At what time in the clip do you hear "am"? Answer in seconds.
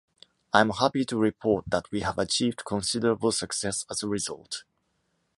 0.61-0.71